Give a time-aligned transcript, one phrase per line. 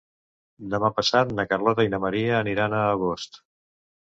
[0.71, 3.41] Demà passat na Carlota i na Maria aniran a Agost.